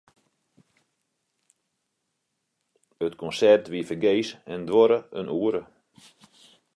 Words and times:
It 3.05 3.19
konsert 3.21 3.65
wie 3.73 3.85
fergees 3.89 4.29
en 4.53 4.61
duorre 4.69 4.99
in 5.19 5.29
oere. 5.37 5.61